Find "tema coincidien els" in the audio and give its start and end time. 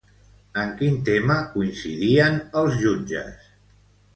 1.09-2.81